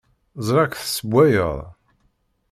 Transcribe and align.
Ẓriɣ-k 0.47 0.73
tessewwayeḍ. 0.77 1.57